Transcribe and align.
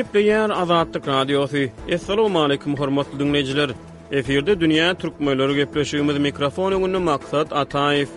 Ýep 0.00 0.14
diýär 0.16 0.48
Azadlyk 0.54 1.04
radiosy. 1.10 1.62
Assalamu 1.94 2.38
alaykum 2.40 2.72
hormatly 2.78 3.18
dinleýijiler. 3.20 3.70
Eferde 4.16 4.54
dünýä 4.60 4.86
türkmenleri 5.02 5.54
gepleşýümiz 5.60 6.18
mikrofon 6.24 6.72
öňünde 6.76 7.00
maksat 7.10 7.48
Ataýew. 7.52 8.08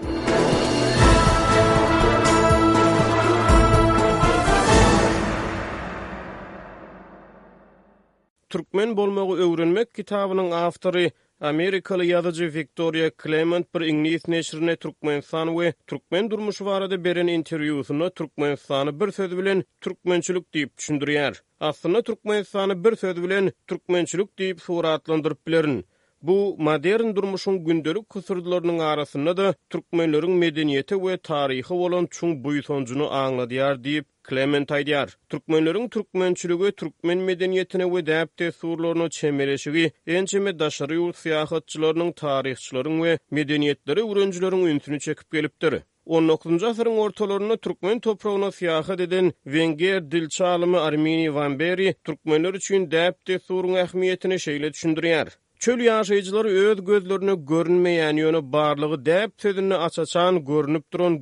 Türkmen 8.53 8.95
bolmagy 9.01 9.35
öwrenmek 9.47 9.91
kitabynyň 9.99 10.49
awtory 10.65 11.09
Amerikalı 11.43 12.05
yazıcı 12.05 12.53
Victoria 12.53 13.11
Clement 13.23 13.75
bir 13.75 13.81
İngiliz 13.81 14.27
neşrine 14.27 14.75
Türkmen 14.75 15.23
ve 15.59 15.73
Türkmen 15.87 16.31
durmuşu 16.31 16.65
var 16.65 17.03
beren 17.03 17.27
interviusunda 17.27 18.09
Türkmen 18.13 18.57
bir 18.99 19.11
söz 19.11 19.37
bilen 19.37 19.63
Türkmençülük 19.81 20.53
deyip 20.53 20.77
düşündüriyer. 20.77 21.43
Aslında 21.59 22.01
Türkmen 22.01 22.45
bir 22.83 22.95
söz 22.95 23.23
bilen 23.23 23.51
Türkmençülük 23.67 24.39
deyip 24.39 24.61
suratlandırıp 24.61 25.47
bilerin. 25.47 25.85
Bu 26.23 26.55
modern 26.59 27.15
durmuşun 27.15 27.65
gündelik 27.65 28.09
kusurdularının 28.09 28.79
arasında 28.79 29.37
da 29.37 29.53
Türkmenlerin 29.69 30.31
medeniyeti 30.31 31.05
ve 31.07 31.17
tarihi 31.17 31.73
olan 31.73 32.05
çun 32.11 32.43
buyutoncunu 32.43 33.11
anladiyar 33.13 33.83
deyip 33.83 34.05
Clement 34.29 34.71
aydiyar. 34.71 35.17
Türkmenlerin 35.29 35.89
Türkmençülüge, 35.89 36.71
Türkmen 36.71 37.17
medeniyetine 37.17 37.83
ve 37.85 37.99
dəb 37.99 38.27
tesurlarına 38.37 39.09
çemereşigi, 39.09 39.91
ençeme 40.07 40.59
daşarı 40.59 40.93
yol 40.95 41.11
siyahatçılarının 41.11 42.11
tarihçilerin 42.11 43.03
ve 43.03 43.19
medeniyetleri 43.31 44.03
urencilerin 44.03 44.65
ünsünü 44.65 44.99
çekip 44.99 45.31
geliptir. 45.31 45.73
19-njy 46.07 46.65
asyryň 46.69 47.11
Turkmen 47.11 47.57
türkmen 47.57 47.99
toprağyna 47.99 48.45
syýahat 48.57 49.01
eden 49.01 49.33
Wenger 49.43 50.11
dilçalymy 50.11 50.77
Armini 50.77 51.35
Vanberi 51.35 51.95
türkmenler 52.03 52.53
üçin 52.53 52.85
däpde 52.91 53.39
surun 53.39 53.73
ahmiyetini 53.73 54.33
şeýle 54.33 54.67
düşündirýär. 54.73 55.29
Çöl 55.63 55.79
yaşayıcılar 55.79 56.45
öz 56.45 56.85
gözlerini 56.85 57.45
görünmeyen 57.45 58.17
yönü 58.17 58.39
barlığı 58.53 59.05
dep 59.05 59.31
sözünü 59.37 59.75
açaçan 59.75 60.45
görünüp 60.45 60.93
duran 60.93 61.13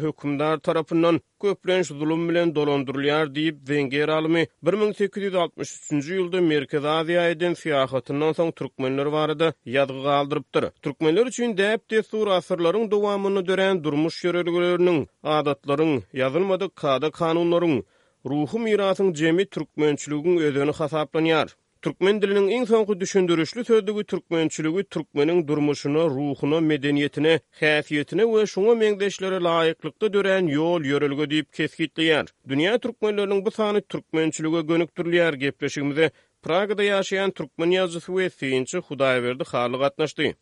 hökumdar 0.00 0.58
tarafından 0.58 0.58
tarapından 0.60 1.20
köplenç 1.42 1.86
zulüm 1.86 2.28
bilen 2.28 2.48
dolandyrylýar 2.50 3.26
diýip 3.36 3.58
Wenger 3.68 4.08
alymy 4.16 4.44
1863-nji 4.64 6.12
ýylda 6.18 6.40
Merkez 6.48 6.84
Aziýa 6.94 7.26
eden 7.34 7.54
fiýahatyndan 7.60 8.32
soň 8.40 8.52
türkmenler 8.62 9.12
barady 9.12 9.48
ýadgy 9.76 10.02
galdyrypdyr. 10.08 10.64
Türkmenler 10.82 11.26
üçin 11.26 11.56
dep 11.62 11.88
tesur 11.88 12.26
asyrlaryň 12.26 12.90
dowamyny 12.90 13.46
dören 13.52 13.84
durmuş 13.84 14.14
ýörelgeleriniň, 14.24 15.00
adatlaryň, 15.22 15.94
ýazylmady 16.20 16.70
kada 16.74 17.10
kanunların, 17.10 17.78
ruhy 18.34 18.58
mirasyň 18.66 19.14
jemi 19.24 19.44
türkmençiligiň 19.46 20.40
ödeni 20.40 20.80
hasaplanýar. 20.82 21.54
Türkmen 21.84 22.16
diliniň 22.22 22.46
iň 22.56 22.62
soňky 22.68 22.94
düşündürüşli 23.00 23.64
sözdügi 23.64 24.04
türkmençiligi 24.08 24.82
türkmeniň 24.94 25.38
durmuşyna, 25.48 26.02
ruhuna, 26.16 26.58
medeniýetine, 26.70 27.34
häfiýetine 27.60 28.24
we 28.32 28.40
şoňa 28.52 28.74
meňdeşlere 28.82 29.38
laýyklykda 29.48 30.08
dören 30.14 30.48
ýol 30.54 30.88
ýörelge 30.92 31.26
diýip 31.32 31.48
keskitleýär. 31.58 32.32
Dünya 32.48 32.74
türkmenleriniň 32.86 33.44
bu 33.46 33.50
sany 33.56 33.80
türkmençiligi 33.92 34.60
gönükdirilýär 34.70 35.36
gepleşigimizde 35.44 36.08
Pragada 36.42 36.82
ýaşaýan 36.88 37.30
türkmen 37.36 37.76
ýazgysy 37.76 38.10
we 38.16 38.30
synçy 38.36 38.78
Hudaýberdi 38.88 39.44
Harly 39.52 39.84
atnaşdy. 39.90 40.32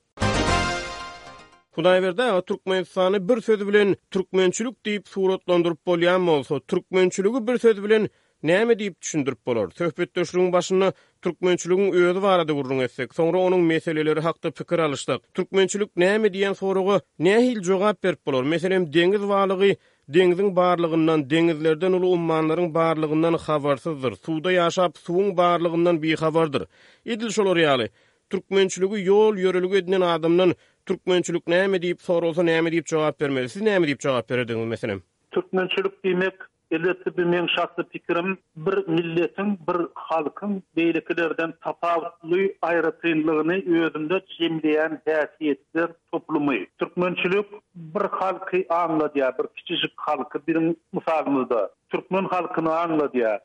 Hudaýberdi 1.74 2.22
we 2.36 2.42
türkmen 2.52 2.82
sany 2.84 3.18
bir 3.28 3.40
söz 3.40 3.66
bilen 3.68 3.96
türkmençilik 4.10 4.76
diýip 4.86 5.08
suratlandyryp 5.08 5.82
bolýan 5.86 6.26
bolsa, 6.30 6.60
türkmençiligi 6.68 7.46
bir 7.48 7.58
söz 7.58 7.82
bilen 7.84 8.08
näme 8.48 8.75
diýip 8.78 9.00
düşündirip 9.03 9.47
bolar? 9.47 9.69
Töhbetdeşligiň 9.80 10.50
başyny 10.53 10.91
türkmençiligiň 11.22 11.91
öýüdi 11.94 12.22
barada 12.22 12.53
gurrun 12.53 12.78
etsek, 12.86 13.14
soňra 13.14 13.38
onuň 13.48 13.60
meseleleri 13.72 14.20
hakda 14.20 14.50
pikir 14.50 14.78
alyşdyk. 14.86 15.22
Türkmençilik 15.36 15.91
näme 15.97 16.28
diýen 16.34 16.54
soragy 16.58 16.97
näme 17.20 17.44
hil 17.47 17.62
jogap 17.69 18.02
berip 18.02 18.26
bolar? 18.26 18.42
Meselem 18.44 18.84
deňiz 18.86 19.25
warlygy 19.32 19.75
Dengizin 20.08 20.56
barlygyndan, 20.56 21.20
dengizlerden 21.31 21.92
ulu 21.92 22.08
ummanlaryň 22.16 22.72
barlygyndan 22.75 23.34
habarsyzdyr. 23.44 24.16
Suwda 24.25 24.52
ýaşap, 24.52 24.97
suwun 24.98 25.31
barlygyndan 25.36 26.02
bihabardyr. 26.02 26.64
Edil 27.06 27.31
şol 27.36 27.54
reali. 27.60 27.86
Türkmençiligi 28.31 28.97
ýol 29.06 29.38
ýörülüge 29.44 29.78
edinen 29.81 30.00
adamdan 30.00 30.54
türkmençilik 30.86 31.47
näme 31.47 31.78
diýip 31.84 32.02
sorulsa 32.02 32.42
näme 32.42 32.75
diýip 32.75 32.91
jogap 32.94 33.20
bermeli? 33.20 33.48
Siz 33.48 33.62
näme 33.62 33.86
diýip 33.86 34.02
jogap 34.02 34.28
berdiňiz 34.31 34.66
meselem? 34.75 35.02
Türkmençilik 35.31 35.94
diýmek 36.04 36.50
Elbette 36.72 37.16
bir 37.16 37.25
men 37.25 37.47
şahsy 37.55 37.83
pikirim 37.83 38.38
bir 38.56 38.88
milletin, 38.88 39.59
bir 39.69 39.87
halkın 39.94 40.62
beylikilerden 40.77 41.55
tapawutly 41.60 42.55
ayrytynlygyny 42.62 43.83
özümde 43.84 44.21
çimleyen 44.37 45.03
täsiýetdir 45.06 45.88
toplumy. 46.12 46.66
Türkmençilik 46.78 47.47
bir 47.75 48.00
halky 48.11 48.62
anladya, 48.69 49.38
bir 49.38 49.47
kiçijik 49.56 49.93
halky 49.97 50.38
bir 50.49 50.75
musalmyzda. 50.93 51.71
Türkmen 51.91 52.25
halkyny 52.25 52.69
anladya, 52.69 53.41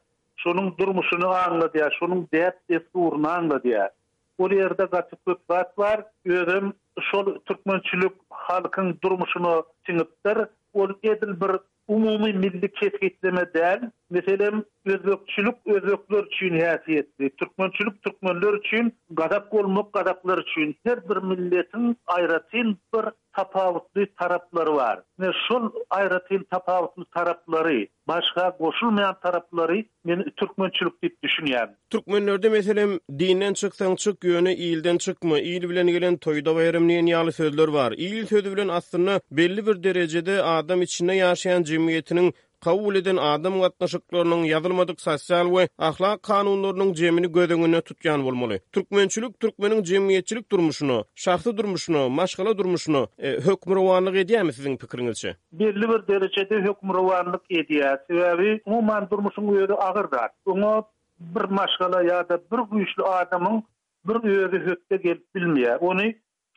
şonuň 0.46 0.78
durmuşyny 0.80 1.26
anladya, 1.26 1.86
şonuň 1.88 2.32
dert 2.34 2.58
esgurny 2.70 3.28
anladya. 3.28 3.90
Ol 4.38 4.52
yerde 4.52 4.84
gaty 4.86 5.16
köp 5.28 5.40
zat 5.50 5.78
bar, 5.78 6.06
özüm 6.26 6.74
şol 7.12 7.40
türkmençilik 7.40 8.14
halkyň 8.30 9.02
durmuşyny 9.02 9.56
tiňipdir. 9.88 10.48
Ol 10.74 10.90
edil 11.04 11.34
bir 11.42 11.56
umumy 11.88 12.34
milli 12.34 12.70
çetgitleme 12.82 13.44
däl 13.56 13.82
meselem 14.10 14.64
özökçülük 14.86 15.56
özökler 15.66 16.24
üçin 16.24 16.60
häsiýetli 16.60 17.30
türkmençülük 17.36 18.04
türkmenler 18.04 18.54
üçin 18.54 18.96
gadap 19.10 19.52
bolmak 19.52 19.94
gadaplar 19.94 20.38
üçin 20.38 20.76
her 20.84 21.10
bir 21.10 21.18
milletin 21.18 21.98
aýratyn 22.08 22.76
bir 22.96 23.06
tapawutly 23.38 24.06
taraplary 24.20 24.70
var. 24.82 25.04
Ne 25.20 25.28
sun 25.48 25.74
aýratyn 25.90 26.44
tapawutly 26.52 27.06
taraplary, 27.18 27.88
başga 28.08 28.54
goşulmayan 28.60 29.16
taraplary 29.26 29.84
men 30.06 30.24
türkmençilik 30.40 30.94
diýip 31.04 31.16
düşünýärim. 31.28 31.76
Türkmenlerde 31.90 32.50
meselem 32.50 32.98
dinden 33.20 33.54
çykdan 33.54 33.96
çyk 34.06 34.18
ýöne 34.34 34.54
ýylden 34.68 34.98
çykma, 35.06 35.40
ýyl 35.52 35.70
bilen 35.74 35.88
gelen 35.98 36.18
toyda 36.18 36.56
bayramnyň 36.56 37.08
ýaly 37.16 37.32
sözler 37.42 37.68
var. 37.78 37.92
Ýyl 37.92 38.26
sözü 38.34 38.52
bilen 38.56 38.68
aslynda 38.68 39.22
belli 39.32 39.68
bir 39.68 39.84
derejede 39.84 40.42
adam 40.44 40.82
içinde 40.82 41.14
ýaşaýan 41.18 41.64
cemiyetinin... 41.64 42.34
Kavul 42.64 42.96
eden 42.96 43.18
adam 43.18 43.62
gatnaşıklarının 43.62 44.44
yazılmadık 44.44 45.02
sosyal 45.02 45.58
ve 45.58 45.70
ahlak 45.78 46.24
kanunlarının 46.24 46.94
jemini 46.94 47.32
gödengüne 47.32 47.82
tutyan 47.82 48.24
olmalı. 48.26 48.60
Türkmençülük, 48.72 49.40
Türkmenin 49.40 49.84
cemiyetçilik 49.84 50.52
durmuşunu, 50.52 51.06
şahsı 51.16 51.58
durmuşunu, 51.58 52.10
maşkala 52.10 52.58
durmuşunu 52.58 53.08
e, 53.18 53.30
hökmür 53.32 53.76
varlık 53.78 54.16
ediyor 54.16 54.44
mu 54.44 54.52
sizin 54.54 54.78
pikirinizce? 54.78 55.36
Birli 55.52 55.90
bir 55.90 56.08
derecede 56.08 56.56
hökmür 56.56 56.96
varlık 56.96 57.52
ediyor. 57.52 57.98
Sebebi 58.08 58.62
umuman 58.66 59.10
durmuşun 59.10 59.48
uyarı 59.48 59.76
ağır 59.76 60.08
Ona 60.46 60.84
bir 61.20 61.44
maşkala 61.50 62.04
ya 62.04 62.30
da 62.30 62.38
bir 62.52 62.78
güçlü 62.78 63.04
adamın 63.04 63.64
bir 64.08 64.16
uyarı 64.16 64.68
hökte 64.70 64.96
gelip 64.98 65.36
bilmiyor. 65.36 65.78
Onu 65.82 66.02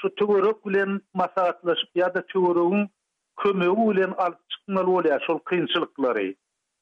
şu 0.02 0.14
tüvörü 0.14 0.52
gülen 0.64 1.00
masalatlaşıp 1.14 1.90
ya 1.96 2.14
da 2.14 2.26
tüvörüün 2.26 2.88
kömegi 3.42 3.84
bilen 3.90 4.14
alyp 4.24 4.38
çykmaly 4.54 4.86
bolýar 4.90 5.20
şol 5.26 5.38
kynçylyklary. 5.48 6.32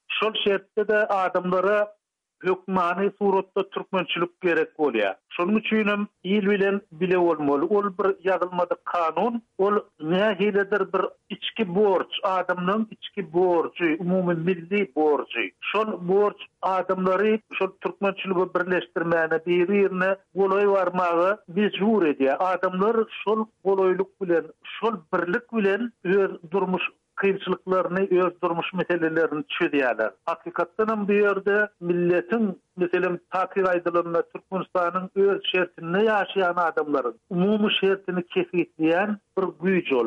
Şol 0.09 0.35
şertde-de 0.45 0.97
adamlara 1.07 1.98
hökmany 2.47 3.09
suratda 3.19 3.63
türkmençilik 3.75 4.41
gerek 4.45 4.79
bolýar. 4.79 5.17
Şonuň 5.37 5.59
üçin 5.61 5.89
hem 5.89 6.05
il 6.25 6.47
bilen 6.51 6.81
bile 7.01 7.19
bolmaly. 7.21 7.65
Ol 7.77 7.89
bir 7.99 8.13
ýazylmady 8.29 8.77
kanun, 8.85 9.41
ol 9.59 9.75
nähiledir 10.01 10.83
bir 10.95 11.05
içki 11.31 11.67
borç, 11.75 12.21
adamnyň 12.23 12.85
içki 12.91 13.33
borcu, 13.33 13.85
umumy 13.99 14.35
milli 14.35 14.83
borcu. 14.97 15.45
Şol 15.73 15.89
borç 16.09 16.39
adamlary 16.63 17.39
şol 17.59 17.71
türkmençiligi 17.81 18.45
birleşdirmäne 18.57 19.47
bir-birine 19.47 20.17
golay 20.35 20.69
barmagy 20.69 21.37
biz 21.49 21.73
jur 21.79 22.03
edýär. 22.03 22.37
Adamlar 22.37 22.97
şol 23.25 23.47
golaylyk 23.65 24.21
bilen, 24.23 24.47
şol 24.65 24.95
birlik 25.15 25.47
bilen 25.53 25.93
öz 26.05 26.31
durmuş 26.53 26.83
köççülüklerini 27.19 28.23
öz 28.27 28.33
durmuş 28.43 28.67
mehellelerini 28.75 29.45
düşü 29.49 29.73
diyorlar. 29.73 30.11
Atatürk'ün 30.27 30.99
miyordu 31.09 31.69
milletin 31.81 32.61
mesela 32.77 33.19
takir 33.31 33.65
aydılımla 33.65 34.23
Türkmenistan'ın 34.23 35.11
öz 35.15 35.41
şertini 35.53 36.05
yaşayan 36.05 36.55
adamların 36.57 37.15
umumu 37.31 37.71
şertini 37.81 38.27
keşfeden 38.27 39.19
bir 39.39 39.45
güc 39.73 39.91
yol 39.95 40.07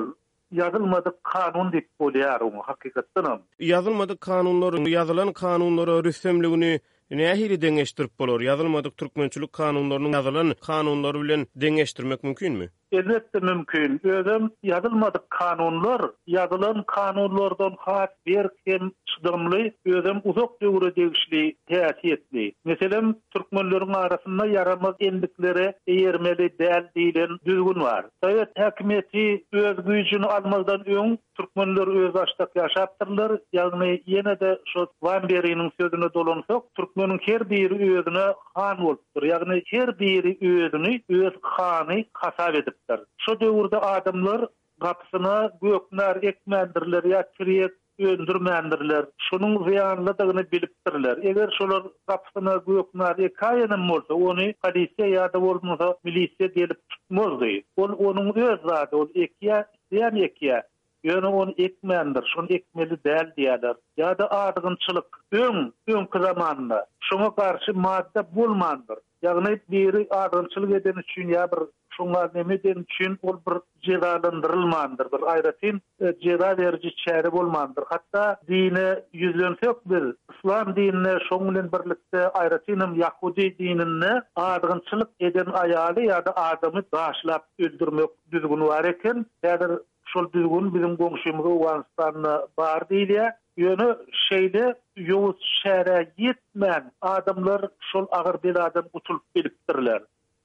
yazılmadı 0.52 1.16
kanun 1.24 1.72
deyip 1.72 1.90
oluyorun 2.00 2.54
hakikaten. 2.64 3.40
Yazılmadı 3.60 4.18
kanunları, 4.18 4.90
yazılan 4.90 5.34
kanunları 5.34 6.04
rüstemliğini 6.04 6.80
nehyi 7.12 7.62
dengeştirip 7.62 8.20
bulur? 8.20 8.42
Yazılmadı 8.42 8.92
Türkmençülük 8.92 9.54
kanunlarını, 9.54 10.10
yazılan 10.10 10.56
kanunları 10.68 11.46
dengeştirmek 11.56 12.24
mümkün 12.24 12.58
mü? 12.58 12.70
Elbette 12.92 13.40
mümkün. 13.40 14.02
Özüm 14.04 14.52
yazılmadık 14.64 15.30
kanunlar, 15.30 16.02
yazılan 16.28 16.84
kanunlardan 16.88 17.74
hat 17.80 18.12
berken 18.28 18.92
çıdımlı, 19.06 19.72
özüm 19.86 20.22
uzak 20.24 20.62
doğru 20.62 20.96
değişli, 20.96 21.56
teatiyetli. 21.68 22.54
Mesela 22.66 23.02
Türkmenlerin 23.36 23.94
arasında 23.94 24.46
yaramaz 24.46 24.96
indikleri 25.00 25.74
eğermeli 25.88 26.60
değer 26.60 26.94
değilen 26.96 27.30
düzgün 27.46 27.82
var. 27.82 28.06
Sayet 28.24 28.60
hakimiyeti 28.60 29.44
öz 29.52 29.78
gücünü 29.86 30.26
almazdan 30.26 30.86
ön, 30.86 31.18
Türkmenler 31.38 31.88
öz 32.08 32.16
açtık 32.16 32.50
yaşattırlar. 32.56 33.40
Yani 33.54 34.02
yine 34.06 34.40
de 34.40 34.60
şu 34.74 34.88
Van 35.02 35.30
Beri'nin 35.30 35.72
sözüne 35.80 36.14
dolansak, 36.14 36.64
Türkmenin 36.76 37.20
her 37.22 37.50
bir 37.50 37.72
özüne 37.72 38.34
han 38.56 38.82
olup 38.86 39.02
Yani 39.24 39.64
her 39.66 40.00
bir 40.00 40.24
özünü 40.42 41.02
öz 41.26 41.34
hani 41.58 42.06
kasav 42.14 42.54
edip. 42.54 42.81
ýaşaýarlar. 42.92 43.06
Şu 43.26 43.40
döwürde 43.42 43.78
adamlar 43.80 44.42
gapsyna 44.86 45.36
göknär 45.62 46.20
ekmendirler 46.28 47.04
ýa 47.04 47.22
kiret 47.38 47.74
öldürmendirler. 48.00 49.06
Şunun 49.30 49.68
ziyanly 49.70 50.52
bilipdirler. 50.52 51.18
Eger 51.18 51.50
şular 51.60 51.84
gapsyna 52.08 52.54
göknär 52.68 53.24
ekayny 53.26 53.90
bolsa, 53.92 54.14
ony 54.14 54.54
polisiýa 54.66 55.06
ýa-da 55.14 55.42
bolmasa 55.42 55.90
milisiýa 56.06 56.52
gelip 56.56 56.80
tutmazdy. 56.96 57.54
Ol 57.78 57.92
onuň 58.10 58.42
öz 58.48 58.60
zady, 58.72 58.96
ol 58.96 59.08
ekiä, 59.16 59.64
ýa-ni 59.92 60.24
ekiä. 60.30 60.62
Ýöne 61.04 61.26
on 61.26 61.52
ekmendir, 61.58 62.24
şun 62.36 62.48
ekmeli 62.50 62.98
däl 63.08 63.28
diýerler. 63.38 63.78
Ya 63.98 64.12
da 64.18 64.28
ardygynçylyk, 64.40 65.08
öň, 65.34 65.72
öň 65.88 66.06
kızamanyna 66.14 66.84
şuna 67.10 67.30
karşı 67.36 67.72
maddä 67.74 68.22
bolmandyr. 68.36 69.00
Ýagny 69.26 69.56
biri 69.72 70.08
ardygynçylyk 70.10 70.72
edeni 70.82 71.00
üçin 71.06 71.28
ya 71.30 71.48
bir 71.52 71.60
şunlar 71.98 72.30
nemeden 72.36 72.86
üçin 72.88 73.20
ol 73.24 73.38
bir 73.48 73.58
cezalandyrylmandyr 73.88 75.10
bir 75.14 75.22
aýratyn 75.34 75.80
e, 76.06 76.14
ceza 76.26 76.52
berji 76.60 76.92
çäri 77.02 77.32
bolmandyr 77.34 77.84
Hatta 77.90 78.24
dini 78.48 78.86
yüzlenip 79.24 79.80
bir 79.92 80.04
islam 80.36 80.76
dinine 80.76 81.14
şoňulen 81.30 81.68
birlikde 81.74 82.20
aýratynym 82.42 82.96
yahudi 83.02 83.48
dinini 83.58 84.14
adyňçylyk 84.46 85.10
eden 85.30 85.50
aýaly 85.64 86.02
ýa-da 86.12 86.36
adamy 86.46 86.82
daşlap 86.98 87.44
öldürmek 87.60 88.10
düzgün 88.36 88.62
bar 88.72 88.86
eken 88.94 89.26
häzir 89.44 89.72
şol 90.14 90.26
düzgün 90.38 90.74
bizim 90.76 90.96
goňşymyzy 91.04 91.54
wansanyny 91.66 92.40
bar 92.62 92.82
diýdi 92.94 93.30
ýöne 93.66 93.90
şeýde 94.28 94.66
ýuwuz 95.08 95.40
şäherä 95.64 96.00
gitmän 96.24 96.92
adamlar 97.16 97.62
şol 97.92 98.06
agyr 98.22 98.44
beladan 98.48 98.86
utulup 98.94 99.24
bilipdirler 99.36 100.02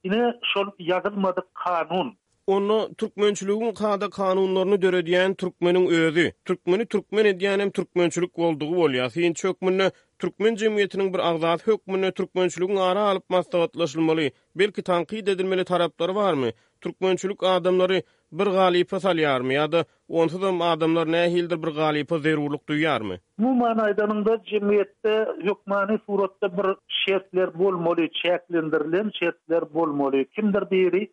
ine 0.06 0.34
şol 0.54 0.66
yazılmadı 0.78 1.40
kanun. 1.64 2.14
Onu 2.46 2.94
Türkmençülüğün 2.98 3.72
kağıda 3.74 4.10
kanunlarını 4.10 4.82
döre 4.82 5.06
diyen 5.06 5.34
Türkmenin 5.34 5.86
özü. 5.86 6.32
Türkmeni 6.44 6.86
Türkmen 6.86 7.24
ediyen 7.24 7.60
hem 7.60 7.70
Türkmençilik 7.70 8.38
olduğu 8.38 8.76
oluyor. 8.84 9.08
Sen 9.10 9.32
çok 9.32 9.62
münne 9.62 9.90
Türkmen 10.18 10.54
cemiyetinin 10.54 11.14
bir 11.14 11.18
ağzat 11.18 11.66
hükmünü 11.66 12.12
Türkmençülüğün 12.12 12.76
ara 12.76 13.00
alıp 13.00 13.30
mastavatlaşılmalı. 13.30 14.30
Belki 14.56 14.82
tanki 14.82 15.16
edilmeli 15.18 15.64
tarapları 15.64 16.14
var 16.14 16.32
mı? 16.32 16.46
Türkmençülük 16.80 17.42
adamları 17.42 18.02
bir 18.34 18.48
galipa 18.52 19.00
salyarmy 19.00 19.54
ýa 19.54 19.64
da 19.72 19.80
onda 20.20 20.38
da 20.44 20.48
adamlar 20.70 21.10
nähildir 21.14 21.60
bir 21.66 21.72
galipa 21.76 22.18
zerurlyk 22.24 22.64
duýarmy? 22.70 23.18
Bu 23.44 23.52
manaydanynda 23.60 24.34
jemgyýetde 24.52 25.12
ýokmany 25.50 26.00
suratda 26.06 26.50
bir 26.56 26.70
şertler 27.02 27.52
bolmaly, 27.58 28.08
çäklendirilen 28.22 29.10
şertler 29.20 29.68
bolmaly. 29.74 30.24
Kimdir 30.38 30.62
diýeri? 30.72 31.04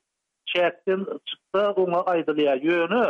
Çäkden 0.55 1.05
çykda 1.33 1.67
oňa 1.83 1.99
aýdylýa 2.15 2.55
ýöne. 2.71 3.03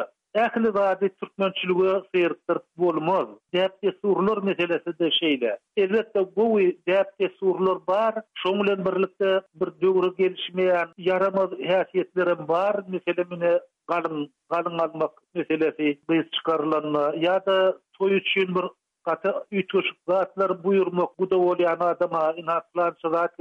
Ähli 0.44 0.70
wagtda 0.80 1.08
türkmençiligi 1.24 1.92
ýerdir 2.24 2.60
bolmaz. 2.84 3.28
Dep 3.54 3.74
esurlar 3.92 4.38
meselesi 4.50 4.94
de 5.00 5.08
şeýle. 5.20 5.58
Elbetde 5.78 6.26
bu 6.36 6.48
dep 6.88 7.10
esurlar 7.30 7.78
bar, 7.88 8.16
şoňlen 8.44 8.86
birlikde 8.88 9.42
bir 9.56 9.70
döwür 9.84 10.08
gelişmeýän 10.22 10.90
yaramaz 10.98 11.50
häsiýetlerim 11.52 12.48
bar, 12.48 12.84
meselemini 12.88 13.60
qarın 13.92 14.20
qarın 14.52 14.78
almaq 14.84 15.12
meselesi 15.36 15.88
biz 16.10 16.24
çıxarılanma 16.36 17.12
ya 17.20 17.46
da 17.46 17.58
toy 17.98 18.16
üçün 18.18 18.56
bir 18.56 18.64
qatı 19.04 19.34
ütüş 19.52 19.86
qatlar 20.08 20.64
buyurmaq 20.64 21.10
bu 21.20 21.30
da 21.30 21.38
ol 21.38 21.60
adama 21.80 22.34
inatlan 22.38 22.96
sıraat 23.02 23.36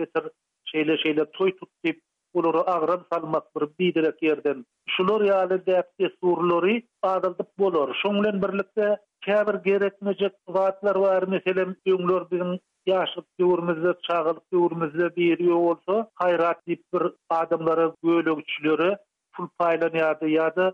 şeyle 0.65 0.99
şeyle 0.99 1.31
toy 1.31 1.56
tut 1.56 1.69
deyip 1.85 2.00
uluru 2.35 2.62
ağrım 2.67 3.05
salmak 3.12 3.44
bir 3.56 3.69
bidirek 3.79 4.23
yerden. 4.23 4.67
Şunur 4.89 5.25
yali 5.25 5.67
dertli 5.67 6.11
surluri 6.21 6.83
adıldıp 7.03 7.59
bolur. 7.59 7.94
Şunlen 8.03 8.43
birlikte 8.43 8.97
kabir 9.27 9.55
gerekmecek 9.71 10.33
vaatlar 10.49 10.97
var. 10.97 11.23
Meselen 11.29 11.77
ünlur 11.87 12.31
bizim 12.31 12.59
yaşlık 12.87 13.25
yurumuzda, 13.39 13.94
çağılık 14.09 14.43
yurumuzda 14.53 15.17
bir 15.17 15.39
yol 15.39 15.62
olsa 15.71 16.09
hayrat 16.15 16.67
deyip 16.67 16.83
bir 16.94 17.03
adımları, 17.31 17.93
gölü 18.05 18.37
güçlürü 18.37 18.97
pul 19.37 19.49
paylanýardy 19.62 20.29
ýa-da 20.37 20.67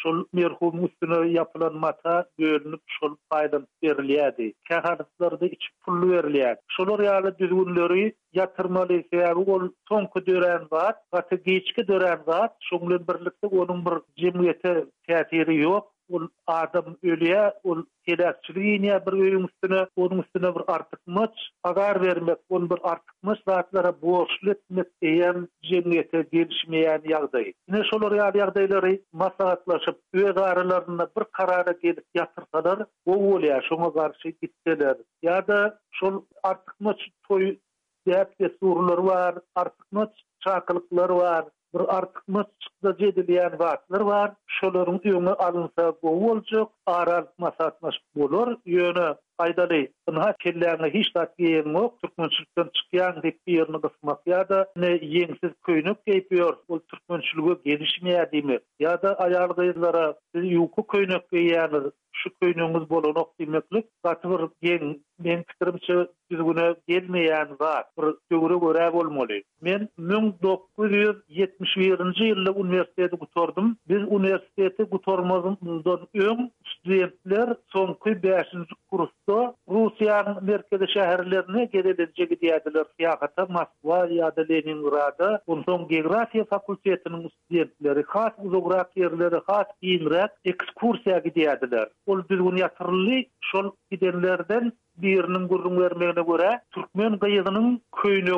şol 0.00 0.20
merhum 0.38 0.84
üstüne 0.86 1.18
yapılan 1.32 1.74
mata 1.82 2.14
görünüp 2.38 2.80
şol 2.94 3.16
paydan 3.30 3.66
berilýärdi. 3.84 4.46
Kahatlarda 4.68 5.46
iki 5.48 5.68
pul 5.84 6.02
berilýär. 6.12 6.56
Şol 6.76 6.92
ýaly 7.06 7.32
düzgünleri 7.40 8.04
ýatırmaly 8.40 9.00
sebäbi 9.08 9.46
ol 9.56 9.68
soňky 9.92 10.24
dören 10.30 10.62
wagt, 10.76 11.02
gaty 11.18 11.40
geçki 11.50 11.86
dören 11.92 12.22
wagt, 12.30 12.56
şoňla 12.70 13.00
birlikde 13.10 13.52
onuň 13.64 13.84
bir 13.88 13.96
jemgyýete 14.24 14.74
täsiri 15.10 15.60
ýok. 15.64 15.88
ol 16.10 16.28
adam 16.46 16.96
ölüye 17.02 17.54
ol 17.64 17.78
edekçiliğine 18.06 19.06
bir 19.06 19.12
öyün 19.12 19.46
üstüne 19.48 19.86
onun 19.96 20.22
üstüne 20.22 20.54
bir 20.54 20.62
artıkmış 20.66 21.30
agar 21.64 22.02
vermek 22.06 22.38
on 22.48 22.70
bir 22.70 22.78
artıkmış 22.82 23.38
zatlara 23.48 24.02
borçlu 24.02 24.50
etmek 24.50 24.86
eyen 25.02 25.48
cemiyete 25.62 26.26
gelişmeyen 26.32 27.02
yağday 27.04 27.52
yine 27.68 27.82
olur 27.94 28.12
yağ 28.12 28.30
yağdayları 28.34 29.00
masalatlaşıp 29.12 29.98
öz 30.12 30.36
aralarına 30.36 31.06
bir 31.18 31.24
karara 31.32 31.72
gelip 31.82 32.04
yatırsalar 32.14 32.86
o 33.06 33.12
oğulya 33.14 33.60
şuna 33.68 33.92
karşı 33.92 34.28
gittiler 34.28 34.96
ya 35.22 35.46
da 35.48 35.78
şol 35.90 36.22
artıkmış 36.42 37.08
toy 37.28 37.56
Diyat 38.06 38.40
ve 38.40 38.50
surlar 38.62 38.98
var, 38.98 39.34
artıkmış 39.54 40.08
çakılıklar 40.44 41.10
var, 41.10 41.44
bir 41.74 41.94
artık 41.96 42.28
mı 42.28 42.44
çıktı 42.60 43.58
vaatlar 43.58 44.00
var 44.00 44.32
şolarım 44.46 45.00
diyor 45.02 45.36
alınsa 45.38 45.92
bu 46.02 46.30
olacak 46.30 46.68
aralık 46.86 47.38
masatmış 47.38 47.96
bulur 48.16 48.56
yönü 48.66 49.14
faydalı. 49.40 49.86
Ona 50.06 50.32
kellerini 50.32 51.00
hiç 51.00 51.12
zat 51.12 51.38
giyen 51.38 51.70
yok. 51.74 52.02
Türkmençülükten 52.02 52.70
çıkayan 52.74 53.22
deyip 53.22 53.46
bir 53.46 53.52
yerini 53.52 53.80
kısmak 53.80 54.26
ya 54.26 54.48
da 54.48 54.68
ne 54.76 54.98
yensiz 55.02 55.52
köyünük 55.66 56.06
giyipiyor. 56.06 56.56
O 56.68 56.78
Türkmençülüğü 56.78 57.58
gelişmeye 57.64 58.28
değil 58.32 58.44
mi? 58.44 58.58
Ya 58.78 59.02
da 59.02 59.14
ayarlı 59.20 59.54
gıyızlara 59.54 60.14
siz 60.34 60.52
yuku 60.52 60.86
köyünük 60.86 61.30
giyeniz. 61.30 61.90
Şu 62.12 62.30
köyünüğümüz 62.40 62.90
bolonok 62.90 63.38
demeklik. 63.40 63.84
Katıvır 64.04 64.48
gen 64.62 65.00
men 65.18 65.44
fikrimçe 65.48 66.06
biz 66.30 66.38
buna 66.38 66.74
gelmeyen 66.88 67.48
var. 67.60 67.84
Bir 67.98 68.04
dövrü 68.36 68.60
göre 68.60 68.90
olmalı. 68.90 69.36
Men 69.60 69.88
1971-ci 69.98 72.22
yılda 72.24 72.58
üniversiteyi 72.60 73.08
kutordum. 73.08 73.76
Biz 73.88 73.96
üniversiteyi 73.96 74.70
kutormazımızdan 74.90 76.00
ön 76.14 76.50
studentler 76.66 77.56
sonkı 77.72 78.22
5. 78.22 78.46
kursda 78.90 79.29
so 79.30 79.54
Rusiyanın 79.68 80.44
merkezi 80.44 80.92
şehirlerine 80.92 81.64
gelelince 81.64 82.24
gidiyadiler. 82.24 82.84
Fiyakata 82.96 83.46
Moskva 83.46 84.06
ya 84.06 84.36
da 84.36 84.42
Leningrad'a. 84.50 85.30
Bundan 85.46 85.88
geografiya 85.88 86.44
fakultetiniň 86.44 87.30
studentleri, 87.32 88.04
has 88.08 88.32
uzograk 88.38 88.96
yerleri, 88.96 89.38
has 89.46 89.66
inrak 89.82 90.30
ekskursiya 90.44 91.18
gidiyadiler. 91.18 91.86
Ol 92.06 92.18
düzgün 92.30 92.56
yatırlı 92.56 93.22
şol 93.40 93.70
gidenlerden 93.90 94.72
birinin 94.96 95.48
gurrun 95.48 95.80
vermeğine 95.80 96.22
göre 96.22 96.60
Türkmen 96.74 97.18
gıyığının 97.18 97.80
köyünü 98.02 98.32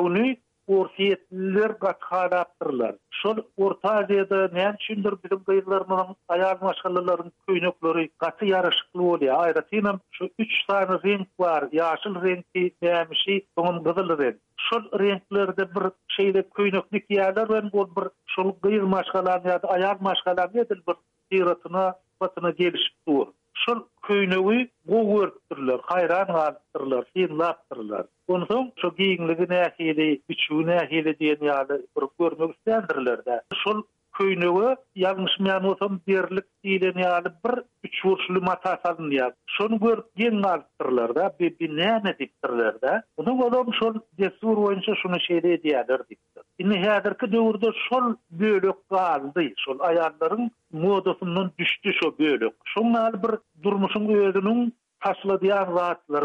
orsiyetliler 0.67 1.69
gatxanaptırlar. 1.79 2.95
Şol 3.21 3.37
Orta 3.57 3.89
Aziyada 3.89 4.37
näme 4.47 4.75
üçindir 4.79 5.13
bizim 5.23 5.41
gyýlarymyň 5.49 6.13
aýal 6.35 6.59
maşgallaryň 6.69 7.29
köýnekleri 7.49 8.03
gaty 8.25 8.45
ýarışyklyk 8.51 9.01
bolýa. 9.03 9.33
Aýratynam 9.47 9.99
şu 10.19 10.29
3 10.45 10.61
tane 10.69 10.95
renk 11.03 11.27
var, 11.45 11.67
ýaşyl 11.81 12.15
renki, 12.27 12.63
ýemişi, 12.85 13.35
soňam 13.57 13.81
gyzyl 13.89 14.15
renk. 14.23 14.39
Şol 14.69 14.83
renklerde 15.03 15.65
bir 15.75 15.85
şeyde 16.17 16.39
köýneklik 16.61 17.05
ýerler 17.17 17.47
we 17.53 17.61
bol 17.77 17.87
bir 17.99 18.07
şol 18.37 18.53
gyýyl 18.67 18.87
maşgallaryň 18.97 19.47
ýa-da 19.51 19.67
aýal 19.67 20.59
edil 20.65 20.81
bir 20.91 20.95
ýeratyna, 21.39 21.89
patyna 22.19 22.49
gelişip 22.63 22.95
durýar. 23.07 23.33
şol 23.61 23.81
köýnegi 24.05 24.61
gowurtdyrlar, 24.91 25.83
haýran 25.89 26.31
galdyrlar, 26.37 27.05
hinlapdyrlar. 27.19 28.07
Onsoň 28.37 28.65
şu 28.83 28.91
giňligini 29.01 29.59
ähili, 29.67 30.07
üçüni 30.37 30.77
ähili 30.85 31.13
diýen 31.21 31.47
ýaly 31.51 31.77
bir 31.99 32.09
görmek 32.23 32.55
isleýärler-de. 32.57 33.41
Şol 33.65 33.83
köynöwe 34.17 34.67
yalmış 35.01 35.33
meňe 35.45 35.69
olsam 35.69 35.93
derlik 36.09 36.45
diýilen 36.65 36.99
ýaly 37.03 37.29
bir 37.45 37.55
üç 37.87 37.95
wurşly 38.07 38.41
mata 38.49 38.73
salyn 38.85 39.07
diýip. 39.13 39.33
Şonu 39.55 39.79
görüp 39.85 40.07
gen 40.21 40.41
galtyrlar 40.41 41.15
da, 41.15 41.23
bebi 41.39 41.67
näme 41.79 42.11
diýipdirler 42.19 42.75
da? 42.83 42.93
Bunu 43.17 43.31
bolam 43.41 43.71
şol 43.79 43.93
desur 44.19 44.57
boýunça 44.65 44.93
şunu 45.01 45.17
şeýle 45.27 45.55
diýerler 45.65 46.01
diýipdir. 46.09 46.43
Indi 46.61 46.75
häzirki 46.85 47.31
döwürde 47.33 47.69
şol 47.89 48.05
bölük 48.43 48.79
galdy, 48.89 49.47
şol 49.65 49.77
aýallaryň 49.89 50.49
modasyndan 50.83 51.49
düşdi 51.59 51.91
şo 52.03 52.09
bölük. 52.19 52.55
Şonlar 52.73 53.13
bir 53.23 53.33
durmuşyň 53.63 54.05
özüniň 54.27 54.71
taşly 55.07 55.35
diýen 55.45 55.75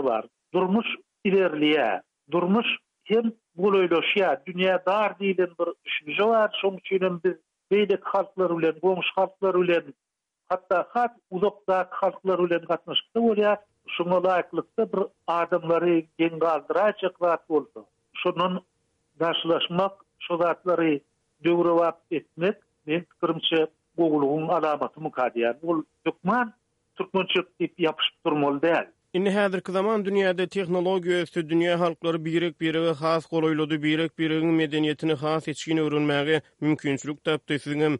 bar. 0.09 0.25
Durmuş 0.55 0.87
ilerliýe, 1.25 2.03
durmuş 2.33 2.67
hem 3.05 3.33
Bu 3.61 3.73
loyloşya, 3.75 4.43
dünya 4.47 4.83
dar 4.87 5.19
dilin 5.19 5.53
bir 5.61 5.69
düşünce 5.85 6.25
var. 6.29 6.59
Son 6.63 6.77
üçünün 6.77 7.21
biz 7.25 7.35
beýlet 7.73 8.05
halklar 8.11 8.53
bilen, 8.59 8.79
goňşy 8.83 9.15
halklar 9.17 9.57
bilen, 9.63 9.89
hatda 10.53 10.79
hat 10.95 11.17
uzakda 11.39 11.81
halklar 12.03 12.43
bilen 12.47 12.69
gatnaşykda 12.71 13.25
bolýar. 13.27 13.59
Şoňa 13.97 14.17
laýyklykda 14.25 14.85
bir 14.93 15.01
adamlary 15.35 15.93
geň 16.23 16.35
galdyraýjak 16.43 17.15
wagt 17.25 17.45
boldy. 17.55 17.81
Şunun 18.23 18.59
daşlaşmak, 19.23 19.95
şo 20.27 20.37
zatlary 20.43 20.99
döwrewap 21.47 21.99
etmek 22.19 22.61
men 22.87 23.07
pikirimçe 23.09 23.63
goglugyň 24.03 24.45
alamaty 24.59 25.01
mukadiýär. 25.09 25.57
Bol 25.63 25.83
türkmen 26.05 26.53
türkmençe 27.01 27.47
diýip 27.49 27.87
ýapyşyp 27.87 28.17
durmaly 28.29 28.61
däl. 28.67 28.93
Inni 29.17 29.31
häzir 29.33 29.63
zaman 29.73 30.03
dünýäde 30.05 30.45
technologiýa 30.53 31.21
üstü 31.27 31.41
dünýä 31.51 31.75
halklary 31.81 32.19
birek 32.25 32.59
birege 32.61 32.91
has 32.99 33.25
golaýlady, 33.31 33.79
birek 33.83 34.13
biregiň 34.21 34.51
medeniýetini 34.63 35.15
has 35.23 35.47
etmek 35.49 35.79
öwrenmäge 35.85 36.43
mümkinçilik 36.61 37.23
tapdy. 37.25 37.59
Sizim 37.59 37.97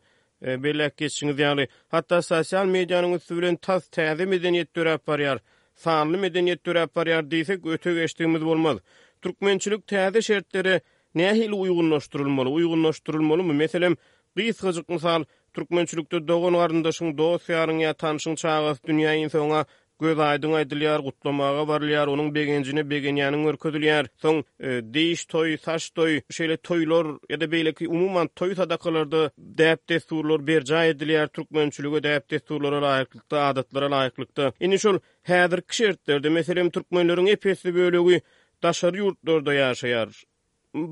e, 0.47 0.59
belek 0.63 0.97
geçişiňiz 1.01 1.39
ýaly, 1.41 1.65
hatda 1.97 2.19
sosial 2.23 2.67
medianyň 2.67 3.17
üstü 3.21 3.39
tas 3.41 3.59
taz 3.67 3.89
täze 3.97 4.25
medeniýet 4.35 4.69
döräp 4.77 5.03
barýar. 5.09 5.39
Sanly 5.85 6.19
medeniýet 6.27 6.61
döräp 6.67 6.93
barýar 6.97 7.23
diýsek 7.33 7.65
öte 7.67 7.95
geçdigimiz 8.03 8.45
bolmaz. 8.45 8.77
Türkmençilik 9.23 9.87
täze 9.89 10.23
şertleri 10.23 10.81
nähili 11.15 11.55
uygunlaşdyrylmaly, 11.55 12.49
uygunlaşdyrylmaly 12.51 13.43
mı? 13.43 13.55
Meselem, 13.65 13.95
gyýyz 14.37 14.61
gyjyk 14.63 14.89
misal, 14.99 15.25
türkmençilikde 15.55 16.21
dogon 16.29 16.55
garandaşyň, 16.61 17.17
dost 17.19 17.49
ýaryň 17.49 17.85
ýa 17.89 17.93
tanışyň 18.05 18.35
çağırýar 18.45 18.77
dünýäni 18.87 19.31
soňa 19.39 19.65
Göz 19.99 20.21
aýdyň 20.23 20.53
aýdylýar, 20.57 21.01
gutlamağa 21.03 21.65
barlýar, 21.67 22.07
onuň 22.13 22.29
begenjini 22.35 22.83
begenýanyň 22.87 23.41
örkezilýär. 23.51 24.07
Soň 24.23 24.37
e, 24.63 24.77
diş 24.97 25.25
toy, 25.27 25.57
saç 25.65 25.89
toy, 25.97 26.13
şeýle 26.31 26.55
toylar 26.69 27.09
ýa-da 27.27 27.49
beýleki 27.51 27.89
umumy 27.91 28.23
toy 28.39 28.53
sadakalarda 28.55 29.25
däp 29.59 29.83
destuurlar 29.91 30.45
berjä 30.53 30.85
edilýär. 30.93 31.33
Türkmençiligi 31.35 32.05
däp 32.07 32.29
destuurlara 32.31 32.79
laýyklykda, 32.87 33.43
adatlara 33.49 33.91
laýyklykda. 33.97 34.53
Indi 34.61 34.79
şol 34.85 35.01
häzir 35.33 35.65
kişertlerde, 35.71 36.31
meselem 36.39 36.71
türkmenleriň 36.79 37.33
epesli 37.35 37.75
bölegi 37.75 38.23
daşary 38.63 39.03
ýurtlarda 39.03 39.59
ýaşaýar. 39.59 40.15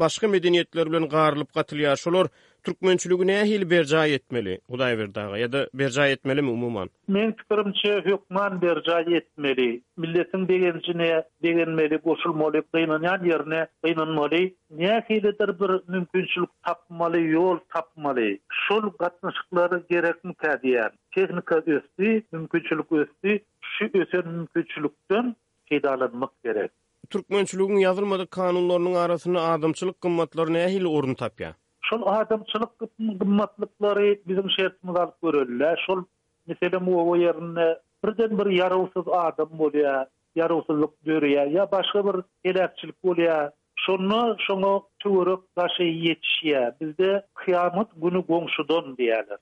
Başga 0.03 0.27
medeniýetler 0.35 0.91
bilen 0.91 1.07
garylyp 1.15 1.55
gatylýar. 1.55 1.95
Şolar 2.03 2.35
türkmençülügü 2.67 3.27
näe 3.27 3.45
hil 3.49 3.65
berja 3.73 4.01
etmeli? 4.15 4.55
Huday 4.73 4.97
berdaga 5.01 5.37
ýa-da 5.43 5.61
berja 5.81 6.07
etmeli 6.15 6.43
mi 6.47 6.51
umumyň? 6.55 6.89
Men 7.17 7.33
pikirimçe 7.39 7.93
hökman 8.09 8.57
berja 8.63 8.97
etmeli. 9.19 9.69
Milletin 10.05 10.49
degençine 10.49 11.11
degenmeli 11.47 11.97
goşulmaly 12.09 12.61
kynan 12.75 13.07
ýa 13.11 13.15
ýerine 13.33 13.61
kynanmaly. 13.87 14.41
Näe 14.83 14.97
hilidir 15.11 15.51
bir 15.61 15.73
mümkinçilik 15.95 16.51
tapmaly, 16.71 17.21
ýol 17.37 17.59
tapmaly. 17.77 18.29
Şol 18.67 18.91
gatnaşyklary 19.03 19.79
gerekmi 19.93 20.33
kädiýär? 20.45 20.91
Tehnika 21.17 21.59
üstü, 21.79 22.09
mümkinçilik 22.33 22.89
üstü, 23.03 23.31
Şu 23.77 23.85
ösen 24.01 24.27
mümkinçilikden 24.39 25.37
peýdalanmak 25.71 26.33
gerek. 26.45 26.71
Türkmençülügün 27.11 27.77
yazılmadık 27.77 28.31
kanunlarının 28.31 28.95
arasını 28.95 29.41
adımçılık 29.43 30.01
kımmatları 30.01 30.53
nehil 30.53 30.85
orun 30.85 31.15
tapya? 31.15 31.55
şol 31.91 32.03
adamçylyk 32.07 32.69
gymmatlyklary 32.99 34.17
bizim 34.29 34.51
şertimiz 34.51 34.97
alyp 34.97 35.23
görüller. 35.23 35.85
Şol 35.87 36.05
mesele 36.47 36.79
mu 36.79 37.11
o 37.11 37.17
yerine 37.17 37.77
birden 38.07 38.39
bir 38.39 38.47
yarawsyz 38.59 39.05
adam 39.11 39.51
bolýa, 39.61 40.07
yarawsyzlyk 40.41 40.91
görýä, 41.11 41.43
ýa 41.57 41.69
başga 41.75 42.03
bir 42.09 42.17
elätçilik 42.51 42.97
bolýa, 43.07 43.39
Şonu 43.79 44.37
şonu 44.47 44.83
töwürüp 44.99 45.41
daşy 45.57 45.85
yetişiye. 46.09 46.75
Bizde 46.81 47.27
kıyamet 47.35 47.89
günü 48.03 48.19
goňşudan 48.29 48.97
diýeli. 48.97 49.37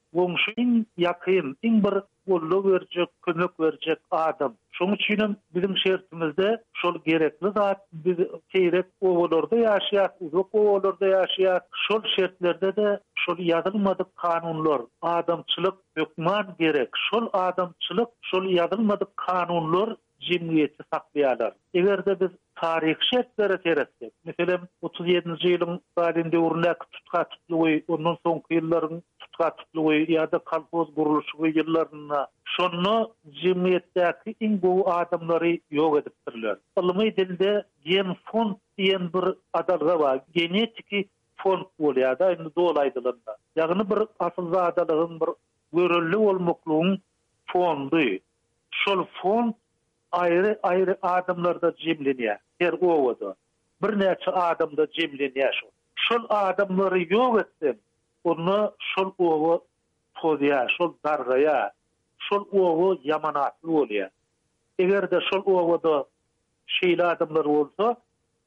in 0.63 0.73
ýakyn, 1.05 1.53
iň 1.69 1.77
bir 1.85 1.97
goldu 2.31 2.59
verecek 2.73 3.09
kömek 3.23 3.55
berjek 3.61 3.99
adam. 4.11 4.55
Şonu 4.73 4.93
üçin 4.95 5.37
bizim 5.55 5.77
şertimizde 5.77 6.63
şol 6.73 6.95
gerekli 7.07 7.49
zat 7.57 7.81
biz 7.93 8.17
teýret 8.55 8.87
owolarda 9.01 9.57
ýaşaýar, 9.65 10.09
uzak 10.21 10.55
owolarda 10.63 11.09
ýaşaýar. 11.15 11.61
Şol 11.89 12.03
şertlerde 12.17 12.77
de 12.77 13.01
şol 13.25 13.37
ýadylmadyk 13.39 14.07
kanunlar, 14.15 14.83
adamçylyk 15.03 15.75
yokman 15.97 16.55
gerek. 16.59 16.89
Şol 17.11 17.29
adamçylyk, 17.33 18.09
şol 18.23 18.45
ýadylmadyk 18.55 19.09
kanunlar 19.17 19.97
jemgyýetde 20.21 20.83
saklayalar. 20.93 21.53
Eger 21.75 22.07
de 22.07 22.21
biz 22.21 22.31
tarih 22.65 22.97
şertlere 23.15 23.57
terasdi. 23.65 24.07
Meselem 24.29 24.61
37-nji 24.89 25.51
ýylyň 25.55 25.75
barynda 26.01 26.39
urnak 26.45 26.85
tutga 26.95 27.21
tutluwy, 27.33 27.73
onuň 27.97 28.15
soňky 28.25 28.57
ýyllaryň 28.61 29.03
tutga 29.25 29.49
tutluwy 29.59 29.99
ýa-da 30.15 30.39
kolhoz 30.51 30.95
guruluşy 30.97 31.51
ýyllaryna 31.51 32.21
şonu 32.55 32.95
jemgyýetdäki 33.43 34.33
iň 34.49 34.55
gowy 34.63 34.85
adamlary 34.95 35.53
ýok 35.79 35.99
edip 36.01 36.15
durlar. 36.31 36.57
Ilmy 36.83 37.07
dilde 37.19 37.51
gen 37.91 38.15
font 38.31 38.57
diýen 38.81 39.11
bir 39.17 39.27
adalga 39.61 39.99
bar, 40.05 40.25
genetiki 40.39 41.03
fond 41.43 41.69
bolýar 41.85 42.17
da, 42.23 42.31
indi 42.39 42.49
dolaýdylarda. 42.61 43.37
Ýagny 43.61 43.85
bir 43.93 44.01
asyl 44.29 44.49
zadalygyň 44.57 45.19
bir 45.21 45.35
görünli 45.79 46.17
olmukluğun 46.31 46.97
fondy. 47.53 48.09
Şol 48.85 49.05
fond 49.21 49.53
ayrı 50.25 50.59
ayrı 50.63 50.97
adımlarda 51.03 51.77
cimleniyor. 51.77 52.44
her 52.61 52.73
owada 52.73 53.35
bir 53.83 53.95
näçe 54.01 54.31
adamda 54.31 54.85
jemlen 54.97 55.35
ýaşa. 55.41 55.67
Şol 56.07 56.23
adamlary 56.29 57.03
ýok 57.09 57.41
etdim. 57.43 57.79
Onu 58.25 58.75
şol 58.95 59.11
owa 59.19 59.57
podiya, 60.21 60.67
şol 60.77 60.95
dargaya, 61.05 61.71
şol 62.29 62.43
owa 62.65 62.91
ýamanatly 63.11 63.67
bolýar. 63.77 64.11
Eger 64.79 65.11
de 65.11 65.19
şol 65.31 65.43
owada 65.59 66.05
şeýle 66.77 67.03
adamlar 67.05 67.45
bolsa, 67.55 67.97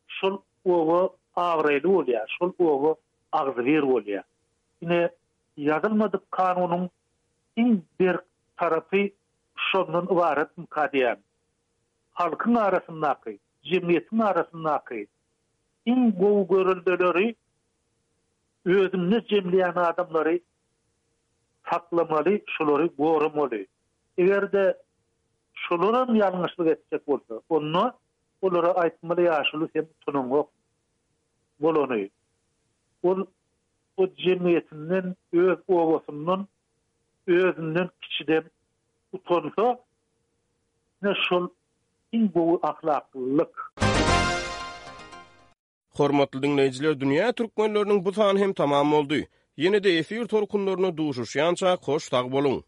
şol 0.07 0.37
owa 0.65 1.03
agrylı 1.35 1.87
bolýar, 1.97 2.27
şol 2.39 2.51
owa 2.59 2.95
agzyr 3.41 3.83
bolýar. 3.93 4.23
Ine 4.81 5.09
ýazylmadyk 5.57 6.21
kanunyň 6.31 6.87
iň 7.57 7.77
bir 7.99 8.15
tarapy 8.57 9.07
şondan 9.71 10.05
ibaret 10.11 10.57
mukaddem. 10.57 11.17
Halkyň 12.19 12.59
arasyndaky 12.59 13.37
cemiyetin 13.63 14.19
arasında 14.19 14.73
akı. 14.73 14.95
İn 15.85 16.11
gol 16.11 16.47
görüldüleri 16.47 17.35
özümüz 18.65 19.27
cemleyen 19.27 19.73
adamları 19.75 20.39
saklamalı, 21.69 22.39
şuları 22.57 22.95
korumalı. 22.95 23.65
Eğer 24.17 24.51
de 24.51 24.77
şuların 25.53 26.15
yanlışlık 26.15 26.67
edecek 26.67 27.07
olsa, 27.09 27.41
onu 27.49 27.93
olara 28.41 28.71
aytmalı 28.71 29.21
yaşılı 29.21 29.69
sen 29.73 29.87
tunun 30.05 30.29
yok. 30.29 30.51
O, 33.03 33.17
o 33.97 34.07
cemiyetinden 34.13 35.15
öz 35.33 35.57
oğusunun 35.67 36.47
özünden 37.27 37.89
kişiden 38.01 38.43
utonsa 39.11 39.79
ne 41.01 41.13
şol 41.15 41.23
şun... 41.29 41.56
in 42.11 42.33
bu 42.35 42.59
ahlaklık. 42.63 43.57
Hormatly 45.97 46.41
dinleyijiler, 46.43 46.93
dünýä 47.01 47.31
türkmenläriniň 47.35 48.03
bu 48.05 48.11
sany 48.17 48.39
hem 48.39 48.53
tamam 48.53 48.91
boldy. 48.91 49.19
Ýene-de 49.57 49.89
efir 50.01 50.25
torkunlaryna 50.33 50.89
duşuşýança 50.97 51.69
hoş 51.87 52.03
tag 52.15 52.25
boluň. 52.37 52.59